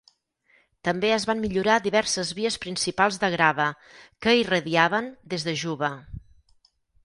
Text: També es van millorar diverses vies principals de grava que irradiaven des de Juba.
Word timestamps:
També 0.87 1.11
es 1.17 1.25
van 1.29 1.43
millorar 1.43 1.75
diverses 1.87 2.31
vies 2.39 2.57
principals 2.65 3.21
de 3.25 3.31
grava 3.35 3.69
que 4.27 4.35
irradiaven 4.43 5.15
des 5.35 5.49
de 5.51 5.59
Juba. 5.67 5.95